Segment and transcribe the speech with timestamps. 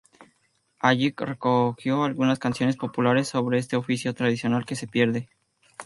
[0.79, 5.29] Allí recogió algunas canciones populares sobre este oficio tradicional que se pierde.